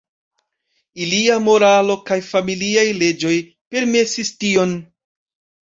[1.05, 3.37] Iliaj moralo kaj familiaj leĝoj
[3.77, 4.77] permesis tion.